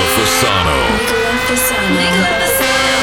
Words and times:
Nicola 0.00 0.16
Fasano. 0.16 0.76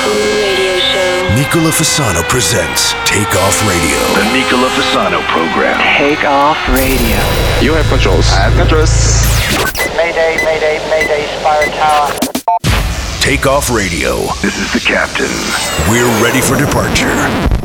Radio 0.07 0.79
show. 0.79 1.35
Nicola 1.35 1.70
Fasano 1.70 2.23
presents 2.27 2.96
Take 3.05 3.38
Off 3.38 3.62
Radio. 3.67 4.00
The 4.16 4.23
Nicola 4.33 4.67
Fasano 4.69 5.21
program. 5.27 5.77
Take 5.99 6.25
off 6.25 6.57
radio. 6.69 7.17
You 7.61 7.73
have 7.75 7.87
controls. 7.89 8.31
I 8.31 8.49
have 8.49 8.57
controls. 8.57 8.89
Mayday, 9.95 10.43
mayday, 10.43 10.79
mayday, 10.89 11.27
Spire 11.39 11.70
Tower. 11.78 12.10
Take 13.21 13.45
Off 13.45 13.70
Radio. 13.70 14.25
This 14.41 14.57
is 14.57 14.73
the 14.73 14.79
captain. 14.79 15.29
We're 15.91 16.09
ready 16.23 16.41
for 16.41 16.57
departure. 16.57 17.14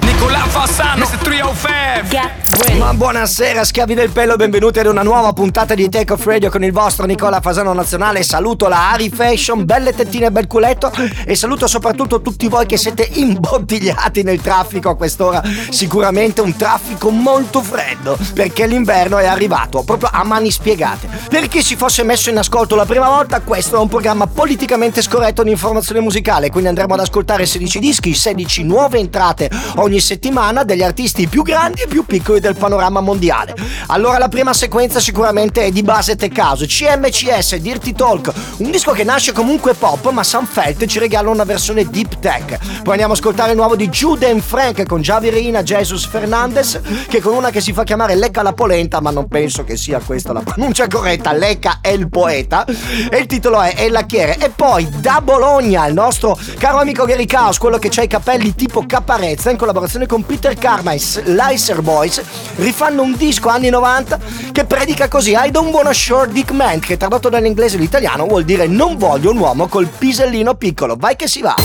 Nicola 0.03 0.39
Fassano, 0.49 1.05
Mr. 1.05 1.19
305. 1.19 1.71
Get 2.09 2.31
ready. 2.59 2.79
Ma 2.79 2.93
buonasera 2.95 3.65
schiavi 3.65 3.95
del 3.95 4.11
pelo, 4.11 4.37
benvenuti 4.37 4.81
ad 4.81 4.87
una 4.87 5.03
nuova 5.03 5.33
puntata 5.33 5.75
di 5.75 5.89
Take 5.89 6.13
Off 6.13 6.25
Radio 6.25 6.51
con 6.51 6.65
il 6.65 6.73
vostro 6.73 7.07
Nicola 7.07 7.41
Fasano 7.41 7.73
Nazionale. 7.73 8.23
Saluto 8.23 8.69
la 8.69 8.91
Ari 8.91 9.09
Fashion, 9.09 9.65
belle 9.65 9.95
tettine 9.95 10.27
e 10.27 10.31
bel 10.31 10.47
culetto 10.47 10.93
e 11.25 11.35
saluto 11.35 11.67
soprattutto 11.67 12.21
tutti 12.21 12.49
voi 12.49 12.67
che 12.67 12.77
siete 12.77 13.09
imbottigliati 13.13 14.23
nel 14.23 14.41
traffico 14.41 14.91
a 14.91 14.97
quest'ora. 14.97 15.43
Sicuramente 15.71 16.41
un 16.41 16.57
traffico 16.57 17.11
molto 17.11 17.63
freddo 17.63 18.19
perché 18.35 18.67
l'inverno 18.67 19.19
è 19.19 19.27
arrivato 19.27 19.83
proprio 19.83 20.11
a 20.13 20.25
mani 20.25 20.51
spiegate. 20.51 21.09
Per 21.29 21.49
chi 21.49 21.63
si 21.63 21.77
fosse 21.77 22.03
messo 22.03 22.31
in 22.31 22.39
ascolto 22.39 22.75
la 22.75 22.85
prima 22.85 23.09
volta, 23.09 23.41
questo 23.41 23.77
è 23.77 23.79
un 23.79 23.89
programma 23.89 24.27
politicamente 24.27 25.03
scorretto 25.03 25.43
di 25.43 25.51
informazione 25.51 26.01
musicale, 26.01 26.51
quindi 26.51 26.69
andremo 26.69 26.95
ad 26.95 27.01
ascoltare 27.01 27.47
16 27.47 27.79
dischi, 27.79 28.15
16 28.15 28.65
nuove 28.65 28.99
entrate 28.99 29.51
ogni 29.77 29.92
settimana 30.01 30.65
degli 30.65 30.83
artisti 30.83 31.29
più 31.29 31.43
grandi 31.43 31.83
e 31.83 31.87
più 31.87 32.05
piccoli 32.07 32.41
del 32.41 32.57
panorama 32.57 33.01
mondiale. 33.01 33.55
Allora 33.89 34.19
la 34.19 34.29
prima 34.29 34.53
sequenza 34.53 35.01
sicuramente 35.01 35.65
è 35.65 35.71
di 35.71 35.83
base 35.83 36.17
te 36.17 36.29
caso, 36.29 36.65
CMCS, 36.67 37.57
Dirty 37.57 37.93
Talk, 37.93 38.33
un 38.59 38.71
disco 38.71 38.93
che 38.93 39.05
nasce 39.05 39.33
comunque 39.33 39.75
pop, 39.75 40.11
ma 40.11 40.23
Sam 40.23 40.47
Felt 40.47 40.87
ci 40.87 40.99
regala 40.99 41.29
una 41.29 41.45
versione 41.45 41.85
deep 41.85 42.19
tech. 42.21 42.59
Poi 42.83 42.93
andiamo 42.93 43.13
a 43.13 43.17
ascoltare 43.17 43.51
il 43.51 43.57
nuovo 43.57 43.77
di 43.77 43.89
Jude 43.89 44.31
and 44.31 44.41
Frank 44.41 44.87
con 44.87 45.01
Javi 45.01 45.31
Reina, 45.31 45.63
Jesus 45.63 46.07
Fernandez, 46.07 46.81
che 47.09 47.21
con 47.21 47.35
una 47.35 47.51
che 47.51 47.61
si 47.61 47.73
fa 47.73 47.85
chiamare 47.85 48.15
Lecca 48.15 48.43
la 48.43 48.53
Polenta, 48.53 49.01
ma 49.01 49.11
non 49.11 49.29
penso 49.29 49.65
che 49.65 49.77
sia 49.77 50.01
questa 50.01 50.33
la 50.33 50.41
pronuncia 50.41 50.87
corretta, 50.89 51.33
Lecca 51.33 51.79
è 51.81 51.89
il 51.89 52.09
poeta, 52.09 52.65
e 52.65 53.19
il 53.19 53.27
titolo 53.27 53.61
è 53.61 53.75
El 53.77 53.93
Lacchiere. 53.93 54.39
E 54.39 54.51
poi 54.51 54.89
da 55.01 55.21
Bologna, 55.23 55.87
il 55.87 55.95
nostro 55.95 56.39
caro 56.59 56.79
amico 56.79 57.05
Gary 57.05 57.27
Caos, 57.27 57.59
quello 57.59 57.79
che 57.79 57.91
ha 57.95 58.03
i 58.03 58.09
capelli 58.09 58.55
tipo 58.55 58.85
Caparezza, 58.87 59.51
in 59.51 59.57
collaborazione 59.57 59.81
con 60.07 60.25
Peter 60.25 60.57
Karma 60.57 60.93
e 60.93 60.99
Slicer 60.99 61.83
Boys, 61.83 62.23
rifanno 62.57 63.03
un 63.03 63.17
disco 63.17 63.49
anni 63.49 63.69
90 63.69 64.19
che 64.53 64.65
predica 64.65 65.09
così 65.09 65.31
I 65.33 65.51
don't 65.51 65.73
wanna 65.73 65.93
short 65.93 66.31
dick 66.31 66.51
man, 66.53 66.79
che 66.79 66.97
tradotto 66.97 67.29
dall'inglese 67.29 67.77
all'italiano 67.77 68.27
vuol 68.27 68.45
dire 68.45 68.67
non 68.67 68.97
voglio 68.97 69.31
un 69.31 69.39
uomo 69.39 69.67
col 69.67 69.89
pisellino 69.89 70.55
piccolo. 70.55 70.97
Vai 70.97 71.17
che 71.17 71.27
si 71.27 71.43
va! 71.43 71.57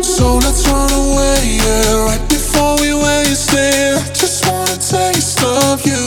So 0.00 0.38
let's 0.38 0.66
run 0.66 0.90
away, 0.92 1.56
yeah, 1.56 2.06
right 2.06 2.28
before 2.28 2.80
we 2.80 2.92
waste 2.92 3.52
it. 3.52 4.12
Just 4.12 4.46
wanna 4.46 4.76
taste 4.76 5.42
of 5.42 5.84
you. 5.84 6.04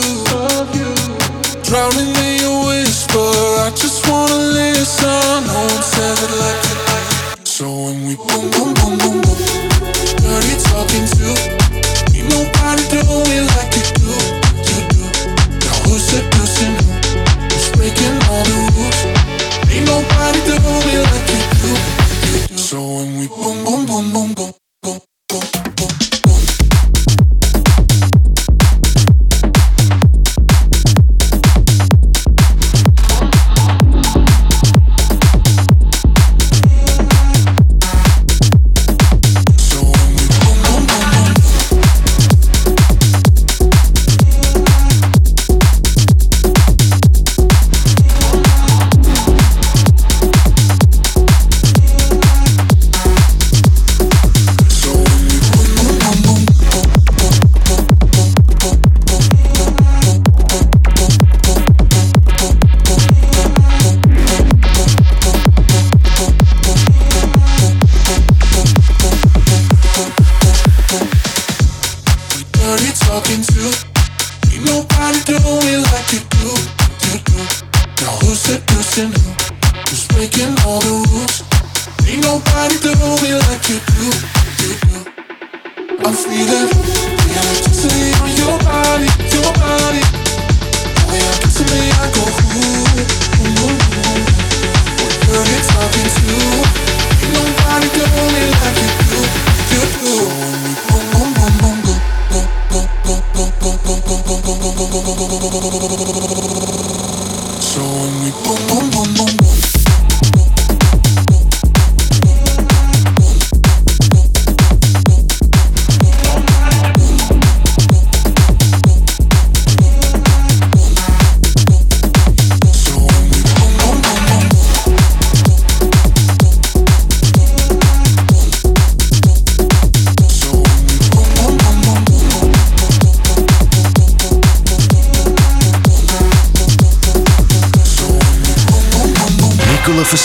Drowning 1.62 2.16
in 2.16 2.40
your 2.40 2.66
whisper, 2.66 3.18
I 3.18 3.70
just 3.74 4.06
wanna 4.08 4.27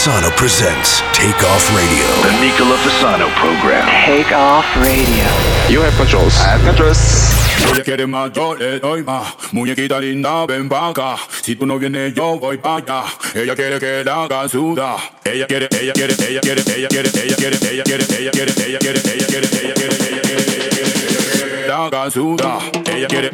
Fasano 0.03 0.36
presents 0.36 1.00
Take 1.14 1.41
Off 1.46 1.74
Radio. 1.74 2.06
The 2.24 2.38
Nicola 2.41 2.75
Fasano 2.75 3.30
program. 3.40 3.88
Take 4.06 4.36
off 4.36 4.66
radio. 4.75 5.24
You 5.69 5.80
have 5.80 5.96
controls. 5.96 6.36
I 6.41 6.58
have 6.58 6.64
controls. 6.66 7.31
Ella 7.72 7.84
quiere 7.86 8.06
más, 8.06 8.34
yo 8.34 8.53
le 8.53 8.81
doy 8.81 9.02
más. 9.02 9.34
Muñequita 9.53 10.02
linda, 10.02 10.46
ven 10.46 10.68
pa' 10.68 10.90
acá. 10.90 11.16
Si 11.41 11.56
tú 11.56 11.66
no 11.66 11.80
vienes, 11.80 12.14
yo 12.14 12.38
voy 12.38 12.58
pa' 12.58 12.80
allá. 12.80 13.06
Ella 13.34 13.56
quiere 13.56 13.80
que 13.80 14.03
la 14.03 14.25
haga 14.25 14.50
suda. 14.50 14.97
Ella 15.23 15.47
quiere, 15.47 15.70
ella 15.72 15.94
quiere, 15.94 16.16
ella 16.20 16.41
quiere, 16.41 16.61
ella 16.67 16.90
quiere, 16.90 17.09
ella 17.23 17.35
quiere, 17.38 17.58
ella 17.64 17.84
quiere, 17.84 18.05
ella 18.20 18.32
quiere, 18.32 18.52
ella 18.67 18.79
quiere, 18.79 19.00
ella 19.08 19.23
quiere, 19.23 19.50
ella 19.55 19.73
quiere, 19.73 19.73
ella 19.73 19.73
quiere, 19.73 19.96
ella 20.03 20.22
quiere, 20.22 20.44
ella 20.52 21.47
quiere, 21.47 21.67
la 21.67 21.85
haga 21.85 22.09
suda. 22.11 22.59
Ella 22.88 23.08
quiere, 23.08 23.29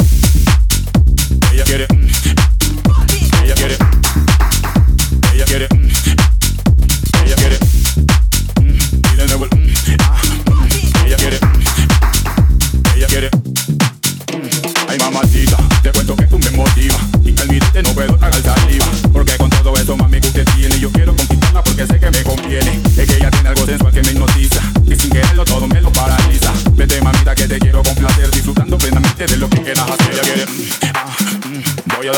ella 1.52 1.64
quiere, 1.64 1.88
ella 3.44 3.56
quiere, 3.56 3.78
ella 5.34 5.46
quiere, 5.46 5.68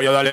voy 0.00 0.06
a 0.06 0.12
darle. 0.12 0.32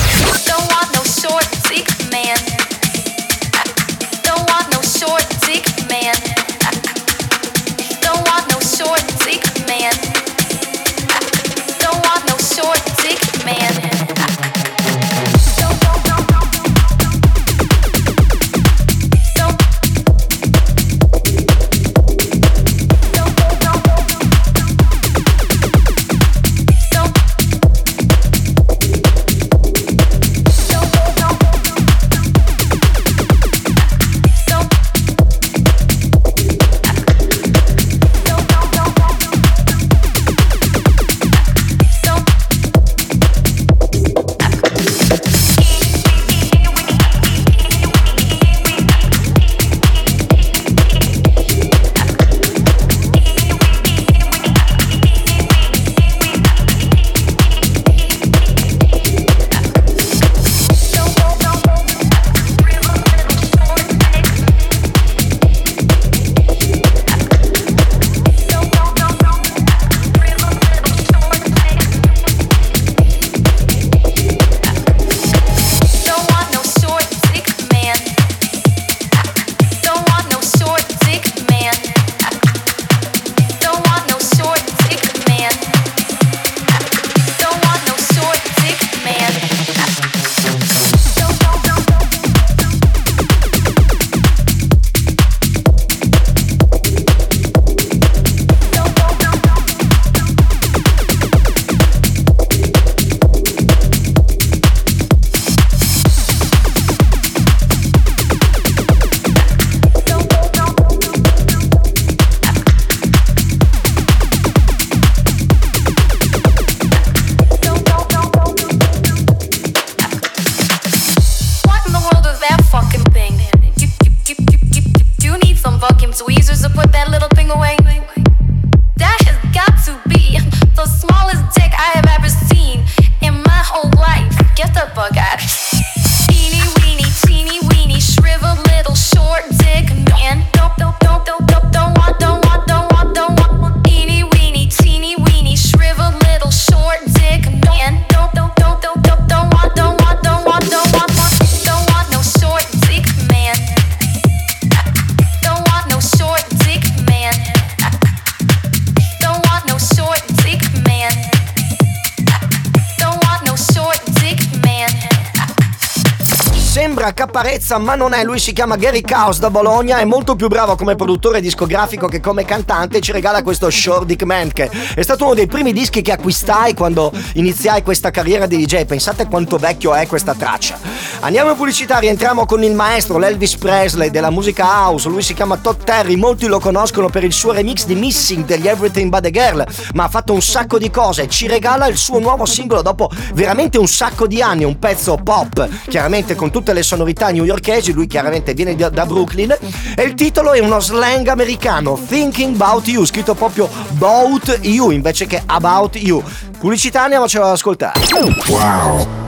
Caparezza, 167.13 167.77
ma 167.77 167.95
non 167.95 168.13
è. 168.13 168.23
Lui 168.23 168.39
si 168.39 168.53
chiama 168.53 168.75
Gary 168.75 169.01
Caos 169.01 169.39
da 169.39 169.49
Bologna. 169.49 169.97
È 169.97 170.05
molto 170.05 170.35
più 170.35 170.47
bravo 170.47 170.75
come 170.75 170.95
produttore 170.95 171.41
discografico 171.41 172.07
che 172.07 172.19
come 172.19 172.45
cantante. 172.45 173.01
Ci 173.01 173.11
regala 173.11 173.43
questo 173.43 173.69
Short 173.69 174.05
Dick 174.05 174.23
Man, 174.23 174.51
che 174.51 174.69
è 174.95 175.01
stato 175.01 175.25
uno 175.25 175.33
dei 175.33 175.47
primi 175.47 175.73
dischi 175.73 176.01
che 176.01 176.11
acquistai 176.11 176.73
quando 176.73 177.11
iniziai 177.33 177.83
questa 177.83 178.11
carriera 178.11 178.45
di 178.45 178.57
DJ. 178.57 178.85
Pensate 178.85 179.27
quanto 179.27 179.57
vecchio 179.57 179.93
è 179.93 180.07
questa 180.07 180.33
traccia. 180.33 180.77
Andiamo 181.23 181.51
in 181.51 181.55
pubblicità, 181.55 181.99
rientriamo 181.99 182.47
con 182.47 182.63
il 182.63 182.73
maestro, 182.73 183.19
l'Elvis 183.19 183.55
Presley 183.55 184.09
della 184.09 184.31
musica 184.31 184.65
house. 184.65 185.07
Lui 185.07 185.21
si 185.21 185.35
chiama 185.35 185.55
Todd 185.55 185.83
Terry. 185.83 186.15
Molti 186.15 186.47
lo 186.47 186.59
conoscono 186.59 187.09
per 187.09 187.23
il 187.23 187.31
suo 187.31 187.51
remix 187.51 187.85
di 187.85 187.93
Missing 187.93 188.43
degli 188.43 188.67
Everything 188.67 189.07
But 189.09 189.21
the 189.21 189.29
Girl, 189.29 189.63
ma 189.93 190.05
ha 190.05 190.09
fatto 190.09 190.33
un 190.33 190.41
sacco 190.41 190.79
di 190.79 190.89
cose. 190.89 191.27
Ci 191.27 191.47
regala 191.47 191.85
il 191.85 191.95
suo 191.95 192.17
nuovo 192.17 192.45
singolo 192.45 192.81
dopo 192.81 193.11
veramente 193.35 193.77
un 193.77 193.87
sacco 193.87 194.25
di 194.25 194.41
anni. 194.41 194.63
Un 194.63 194.79
pezzo 194.79 195.15
pop, 195.23 195.69
chiaramente 195.87 196.33
con 196.33 196.49
tutte 196.49 196.73
le 196.73 196.81
sonorità 196.81 197.29
newyorkesi. 197.29 197.93
Lui 197.93 198.07
chiaramente 198.07 198.55
viene 198.55 198.75
da, 198.75 198.89
da 198.89 199.05
Brooklyn. 199.05 199.55
E 199.95 200.01
il 200.01 200.15
titolo 200.15 200.53
è 200.53 200.59
uno 200.59 200.79
slang 200.79 201.27
americano, 201.27 201.99
Thinking 202.03 202.55
About 202.55 202.87
You, 202.87 203.05
scritto 203.05 203.35
proprio 203.35 203.69
About 203.91 204.57
You 204.63 204.89
invece 204.89 205.27
che 205.27 205.43
About 205.45 205.97
You. 205.97 206.23
Pubblicità, 206.57 207.03
andiamocelo 207.03 207.45
ad 207.45 207.51
ascoltare. 207.51 208.01
She 208.01 209.20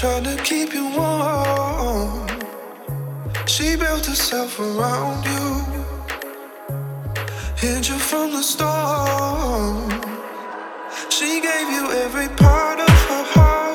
trying 0.00 0.24
to 0.24 0.42
keep 0.44 0.72
you 0.72 0.88
warm. 0.96 2.26
She 3.46 3.76
built 3.76 4.06
herself 4.06 4.58
around 4.58 5.26
you, 5.26 5.46
hid 7.58 7.86
you 7.86 7.98
from 7.98 8.32
the 8.32 8.40
storm. 8.40 9.90
She 11.10 11.42
gave 11.42 11.68
you 11.76 11.84
every 12.04 12.28
part 12.28 12.80
of 12.80 12.94
her 13.10 13.24
heart 13.34 13.69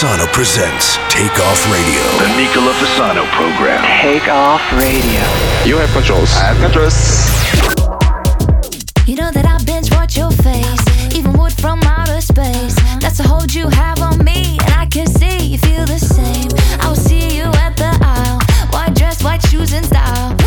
Fasano 0.00 0.32
presents 0.32 0.96
Take 1.10 1.38
Off 1.40 1.70
Radio. 1.70 2.00
The 2.24 2.34
Nicola 2.34 2.72
Fasano 2.72 3.26
program. 3.32 3.84
Take 4.00 4.28
off 4.28 4.62
radio. 4.72 5.20
You 5.68 5.76
have 5.76 5.92
controls. 5.92 6.32
I 6.36 6.54
have 6.54 6.56
controls. 6.56 6.96
You 9.06 9.16
know 9.16 9.30
that 9.30 9.44
I 9.44 9.62
binge 9.64 9.90
watch 9.90 10.16
your 10.16 10.30
face, 10.30 11.14
even 11.14 11.34
wood 11.34 11.52
from 11.52 11.82
outer 11.82 12.22
space. 12.22 12.76
That's 12.98 13.18
the 13.18 13.28
hold 13.28 13.52
you 13.52 13.68
have 13.68 14.00
on 14.00 14.24
me, 14.24 14.56
and 14.64 14.72
I 14.72 14.86
can 14.86 15.06
see 15.06 15.36
you 15.52 15.58
feel 15.58 15.84
the 15.84 15.98
same. 15.98 16.48
I 16.80 16.88
will 16.88 16.96
see 16.96 17.36
you 17.36 17.44
at 17.60 17.76
the 17.76 17.92
aisle, 18.00 18.40
white 18.70 18.94
dress, 18.94 19.22
white 19.22 19.42
shoes, 19.48 19.74
and 19.74 19.84
style. 19.84 20.39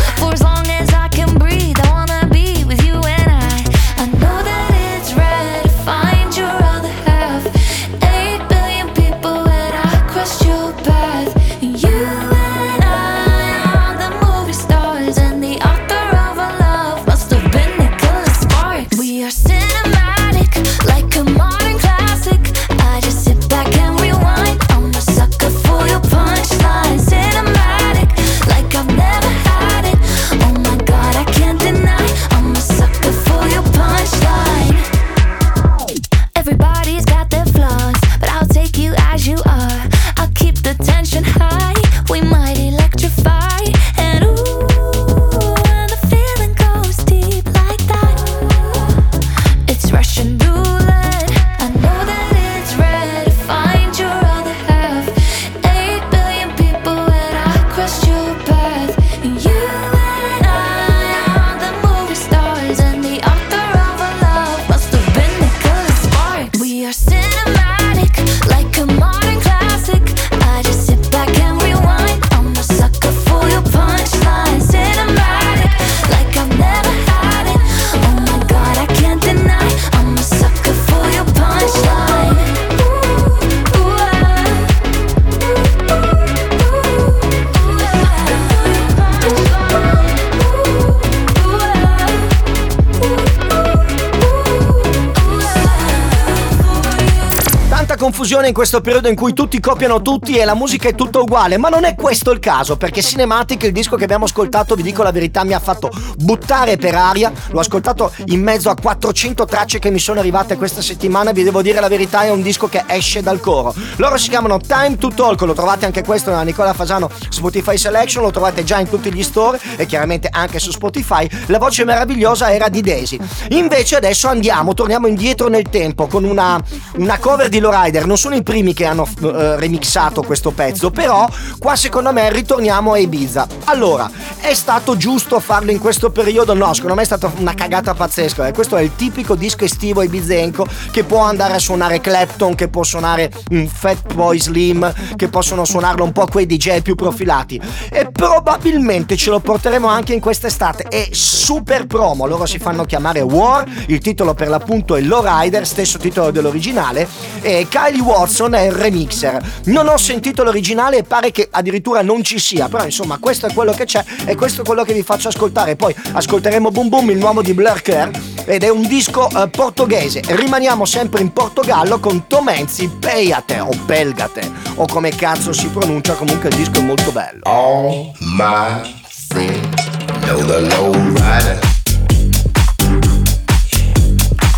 Confusione 98.24 98.48
in 98.48 98.54
questo 98.54 98.80
periodo 98.80 99.08
in 99.08 99.16
cui 99.16 99.34
tutti 99.34 99.60
copiano 99.60 100.00
tutti 100.00 100.38
e 100.38 100.46
la 100.46 100.54
musica 100.54 100.88
è 100.88 100.94
tutta 100.94 101.18
uguale, 101.20 101.58
ma 101.58 101.68
non 101.68 101.84
è 101.84 101.94
questo 101.94 102.30
il 102.30 102.38
caso, 102.38 102.78
perché 102.78 103.02
Cinematic, 103.02 103.64
il 103.64 103.72
disco 103.72 103.96
che 103.96 104.04
abbiamo 104.04 104.24
ascoltato, 104.24 104.74
vi 104.74 104.82
dico 104.82 105.02
la 105.02 105.12
verità, 105.12 105.44
mi 105.44 105.52
ha 105.52 105.58
fatto 105.58 105.90
buttare 106.16 106.78
per 106.78 106.94
aria. 106.94 107.30
L'ho 107.50 107.60
ascoltato 107.60 108.10
in 108.26 108.40
mezzo 108.40 108.70
a 108.70 108.76
400 108.80 109.44
tracce 109.44 109.78
che 109.78 109.90
mi 109.90 109.98
sono 109.98 110.20
arrivate 110.20 110.56
questa 110.56 110.80
settimana, 110.80 111.32
vi 111.32 111.42
devo 111.42 111.60
dire 111.60 111.80
la 111.80 111.88
verità, 111.88 112.22
è 112.22 112.30
un 112.30 112.40
disco 112.40 112.66
che 112.66 112.84
esce 112.86 113.20
dal 113.20 113.40
coro. 113.40 113.74
Loro 113.96 114.16
si 114.16 114.30
chiamano 114.30 114.58
Time 114.58 114.96
to 114.96 115.08
Talk, 115.08 115.42
lo 115.42 115.52
trovate 115.52 115.84
anche 115.84 116.02
questo 116.02 116.30
nella 116.30 116.44
Nicola 116.44 116.72
Fasano 116.72 117.10
Spotify 117.28 117.76
Selection, 117.76 118.22
lo 118.22 118.30
trovate 118.30 118.64
già 118.64 118.80
in 118.80 118.88
tutti 118.88 119.12
gli 119.12 119.22
store 119.22 119.60
e 119.76 119.84
chiaramente 119.84 120.28
anche 120.30 120.58
su 120.58 120.70
Spotify. 120.70 121.28
La 121.48 121.58
voce 121.58 121.84
meravigliosa 121.84 122.50
era 122.54 122.70
di 122.70 122.80
Daisy. 122.80 123.18
Invece 123.50 123.96
adesso 123.96 124.28
andiamo, 124.28 124.72
torniamo 124.72 125.08
indietro 125.08 125.48
nel 125.48 125.68
tempo 125.68 126.06
con 126.06 126.24
una, 126.24 126.58
una 126.96 127.18
cover 127.18 127.50
di 127.50 127.58
Lowrider 127.58 128.06
non 128.14 128.22
sono 128.22 128.36
i 128.36 128.44
primi 128.44 128.74
che 128.74 128.84
hanno 128.86 129.08
eh, 129.22 129.56
remixato 129.56 130.22
questo 130.22 130.52
pezzo, 130.52 130.92
però 130.92 131.28
qua 131.58 131.74
secondo 131.74 132.12
me 132.12 132.30
ritorniamo 132.30 132.92
a 132.92 132.98
Ibiza. 132.98 133.48
Allora, 133.64 134.08
è 134.38 134.54
stato 134.54 134.96
giusto 134.96 135.40
farlo 135.40 135.72
in 135.72 135.80
questo 135.80 136.10
periodo? 136.10 136.54
No, 136.54 136.72
secondo 136.74 136.94
me 136.94 137.02
è 137.02 137.06
stata 137.06 137.32
una 137.38 137.54
cagata 137.54 137.92
pazzesca. 137.92 138.46
Eh. 138.46 138.52
Questo 138.52 138.76
è 138.76 138.82
il 138.82 138.94
tipico 138.94 139.34
disco 139.34 139.64
estivo 139.64 140.00
ibizenco 140.02 140.64
che 140.92 141.02
può 141.02 141.22
andare 141.22 141.54
a 141.54 141.58
suonare 141.58 142.00
Clapton, 142.00 142.54
che 142.54 142.68
può 142.68 142.84
suonare 142.84 143.32
un 143.50 143.66
Fatboy 143.66 144.38
Slim, 144.38 144.92
che 145.16 145.26
possono 145.26 145.64
suonarlo 145.64 146.04
un 146.04 146.12
po' 146.12 146.26
quei 146.26 146.46
DJ 146.46 146.82
più 146.82 146.94
profilati. 146.94 147.60
E 147.90 148.12
probabilmente 148.12 149.16
ce 149.16 149.30
lo 149.30 149.40
porteremo 149.40 149.88
anche 149.88 150.12
in 150.12 150.20
quest'estate. 150.20 150.84
È 150.84 151.08
super 151.10 151.86
promo, 151.86 152.26
loro 152.26 152.46
si 152.46 152.58
fanno 152.58 152.84
chiamare 152.84 153.22
War, 153.22 153.68
il 153.86 153.98
titolo 153.98 154.34
per 154.34 154.48
l'appunto 154.48 154.94
è 154.94 155.00
Lowrider, 155.00 155.66
stesso 155.66 155.98
titolo 155.98 156.30
dell'originale, 156.30 157.08
e 157.40 157.66
Kylie 157.68 158.02
Watson 158.04 158.54
è 158.54 158.66
il 158.66 158.72
remixer. 158.72 159.42
Non 159.64 159.88
ho 159.88 159.96
sentito 159.96 160.44
l'originale 160.44 160.98
e 160.98 161.02
pare 161.02 161.30
che 161.30 161.48
addirittura 161.50 162.02
non 162.02 162.22
ci 162.22 162.38
sia, 162.38 162.68
però 162.68 162.84
insomma 162.84 163.18
questo 163.18 163.46
è 163.46 163.52
quello 163.52 163.72
che 163.72 163.86
c'è 163.86 164.04
e 164.26 164.36
questo 164.36 164.60
è 164.60 164.64
quello 164.64 164.84
che 164.84 164.92
vi 164.92 165.02
faccio 165.02 165.28
ascoltare. 165.28 165.74
Poi 165.74 165.94
ascolteremo 166.12 166.70
Boom 166.70 166.88
Boom, 166.88 167.10
il 167.10 167.18
nuovo 167.18 167.42
di 167.42 167.54
Blur 167.54 167.80
Kerr, 167.82 168.10
ed 168.44 168.62
è 168.62 168.68
un 168.68 168.86
disco 168.86 169.28
eh, 169.28 169.48
portoghese. 169.48 170.22
Rimaniamo 170.26 170.84
sempre 170.84 171.22
in 171.22 171.32
Portogallo 171.32 171.98
con 171.98 172.26
Tomenzi 172.26 172.88
Peiate 172.88 173.60
o 173.60 173.70
Pelgate 173.86 174.52
o 174.76 174.86
come 174.86 175.10
cazzo 175.10 175.52
si 175.52 175.68
pronuncia, 175.68 176.14
comunque 176.14 176.50
il 176.50 176.56
disco 176.56 176.78
è 176.78 176.82
molto 176.82 177.10
bello. 177.10 177.40
All 177.44 178.12
my 178.20 178.82
friends 179.08 179.86
know 180.26 180.44
the 180.44 180.60
low 180.60 180.92
rider. 180.92 181.58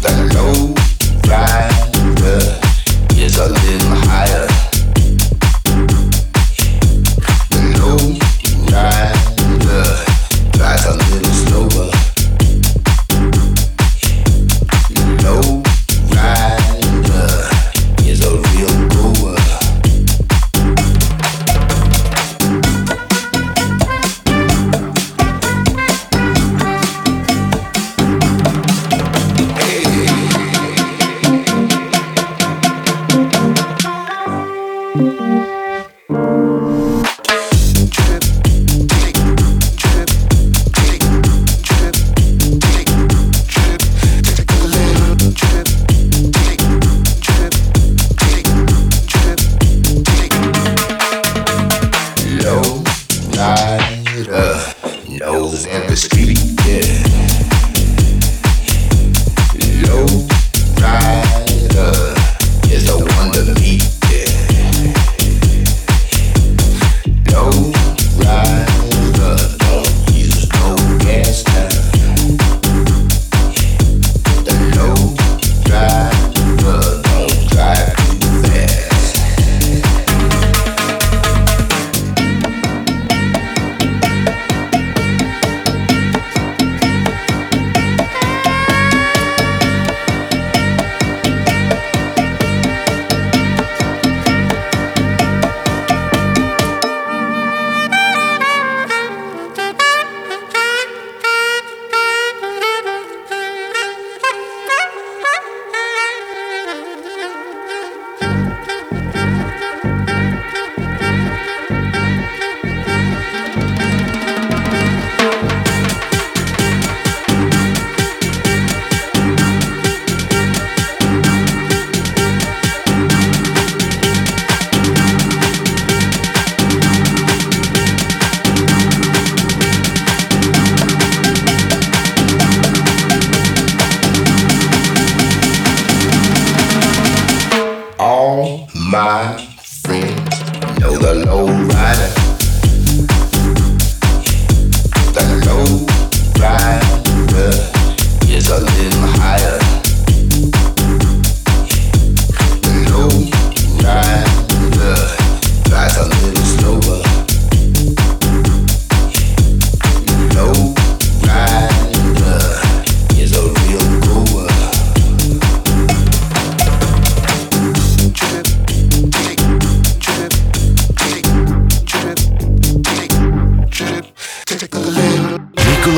The 0.01 0.35
low 0.35 0.75
rider 1.23 1.76
A 3.39 3.49
little 3.49 3.95
higher. 4.09 4.56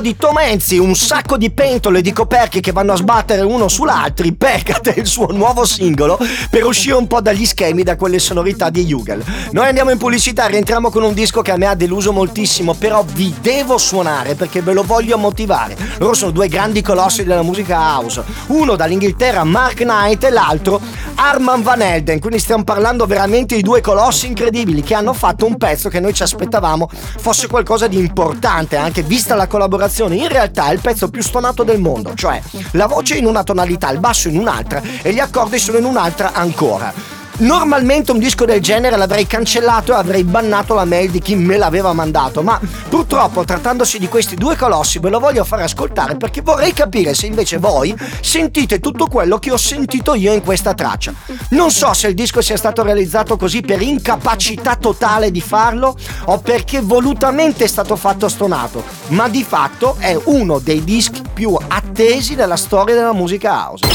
Nuovo 0.00 0.14
di 0.14 0.16
Tom 0.16 0.38
Enzi, 0.38 0.78
un 0.78 0.94
sacco 0.94 1.36
di 1.36 1.50
pentole 1.50 2.00
di 2.00 2.12
coperchi 2.12 2.60
che 2.60 2.72
vanno 2.72 2.92
a 2.92 2.96
sbattere 2.96 3.42
uno 3.42 3.68
sull'altro. 3.68 4.26
Peccate 4.36 4.94
il 4.96 5.06
suo 5.06 5.26
nuovo 5.30 5.66
singolo 5.66 6.18
per 6.48 6.64
uscire 6.64 6.94
un 6.94 7.06
po' 7.06 7.20
dagli 7.20 7.44
schemi, 7.44 7.82
da 7.82 7.96
quelle 7.96 8.18
sonorità 8.18 8.70
di 8.70 8.90
Hugel. 8.90 9.22
Noi 9.50 9.66
andiamo 9.66 9.90
in 9.90 9.98
pubblicità, 9.98 10.46
rientriamo 10.46 10.88
con 10.88 11.02
un 11.02 11.12
disco 11.12 11.42
che 11.42 11.50
a 11.50 11.58
me 11.58 11.66
ha 11.66 11.74
deluso 11.74 12.12
moltissimo, 12.12 12.72
però 12.72 13.04
vi 13.12 13.34
devo 13.42 13.76
suonare 13.76 14.34
perché 14.36 14.62
ve 14.62 14.72
lo 14.72 14.84
voglio 14.84 15.18
motivare. 15.18 15.76
Loro 15.98 16.14
sono 16.14 16.30
due 16.30 16.48
grandi 16.48 16.80
colossi 16.80 17.22
della 17.22 17.42
musica 17.42 17.76
house. 17.76 18.22
Uno 18.46 18.76
dall'Inghilterra, 18.76 19.44
Mark 19.44 19.82
Knight, 19.82 20.24
e 20.24 20.30
l'altro 20.30 20.80
Arman 21.16 21.62
Van 21.62 21.82
Elden. 21.82 22.20
Quindi 22.20 22.38
stiamo 22.38 22.64
parlando 22.64 23.04
veramente 23.04 23.54
di 23.54 23.62
due 23.62 23.82
colossi 23.82 24.28
incredibili 24.28 24.82
che 24.82 24.94
hanno 24.94 25.12
fatto 25.12 25.44
un 25.44 25.58
pezzo 25.58 25.90
che 25.90 26.00
noi 26.00 26.14
ci 26.14 26.22
aspettavamo 26.22 26.88
fosse 27.18 27.48
qualcosa 27.48 27.86
di 27.86 27.98
importante, 27.98 28.76
anche 28.76 29.02
vista 29.02 29.34
la 29.34 29.46
collaborazione. 29.46 29.88
In 29.98 30.28
realtà 30.28 30.68
è 30.68 30.72
il 30.72 30.80
pezzo 30.80 31.10
più 31.10 31.20
stonato 31.20 31.64
del 31.64 31.80
mondo, 31.80 32.14
cioè 32.14 32.40
la 32.72 32.86
voce 32.86 33.16
in 33.16 33.26
una 33.26 33.42
tonalità, 33.42 33.90
il 33.90 33.98
basso 33.98 34.28
in 34.28 34.38
un'altra 34.38 34.80
e 35.02 35.12
gli 35.12 35.18
accordi 35.18 35.58
sono 35.58 35.78
in 35.78 35.84
un'altra 35.84 36.32
ancora. 36.32 37.19
Normalmente 37.40 38.12
un 38.12 38.18
disco 38.18 38.44
del 38.44 38.60
genere 38.60 38.98
l'avrei 38.98 39.26
cancellato 39.26 39.92
e 39.92 39.94
avrei 39.94 40.24
bannato 40.24 40.74
la 40.74 40.84
mail 40.84 41.10
di 41.10 41.20
chi 41.20 41.34
me 41.36 41.56
l'aveva 41.56 41.94
mandato, 41.94 42.42
ma 42.42 42.60
purtroppo 42.88 43.44
trattandosi 43.44 43.98
di 43.98 44.08
questi 44.08 44.36
due 44.36 44.56
colossi 44.56 44.98
ve 44.98 45.08
lo 45.08 45.18
voglio 45.18 45.42
fare 45.44 45.62
ascoltare 45.62 46.16
perché 46.16 46.42
vorrei 46.42 46.74
capire 46.74 47.14
se 47.14 47.24
invece 47.24 47.56
voi 47.56 47.96
sentite 48.20 48.78
tutto 48.78 49.06
quello 49.06 49.38
che 49.38 49.50
ho 49.52 49.56
sentito 49.56 50.14
io 50.14 50.34
in 50.34 50.42
questa 50.42 50.74
traccia. 50.74 51.14
Non 51.50 51.70
so 51.70 51.94
se 51.94 52.08
il 52.08 52.14
disco 52.14 52.42
sia 52.42 52.58
stato 52.58 52.82
realizzato 52.82 53.38
così 53.38 53.62
per 53.62 53.80
incapacità 53.80 54.76
totale 54.76 55.30
di 55.30 55.40
farlo 55.40 55.96
o 56.26 56.38
perché 56.40 56.80
volutamente 56.82 57.64
è 57.64 57.68
stato 57.68 57.96
fatto 57.96 58.28
stonato, 58.28 58.84
ma 59.08 59.30
di 59.30 59.44
fatto 59.44 59.96
è 59.98 60.14
uno 60.24 60.58
dei 60.58 60.84
dischi 60.84 61.22
più 61.32 61.56
attesi 61.68 62.34
della 62.34 62.56
storia 62.56 62.94
della 62.94 63.14
musica 63.14 63.50
house. 63.50 63.86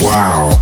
Wow. 0.00 0.58